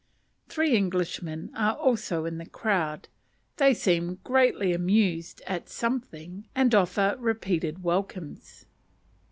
[0.49, 3.07] Three Englishmen are also in the crowd;
[3.57, 8.65] they seem greatly amused at something, and offer repeated welcomes.